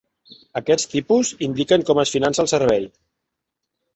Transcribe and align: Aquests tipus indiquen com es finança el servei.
Aquests 0.59 0.87
tipus 0.93 1.29
indiquen 1.49 1.85
com 1.89 2.03
es 2.05 2.13
finança 2.17 2.45
el 2.45 2.51
servei. 2.53 2.87